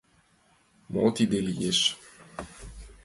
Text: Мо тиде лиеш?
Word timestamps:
Мо 0.93 1.03
тиде 1.15 1.39
лиеш? 1.47 1.79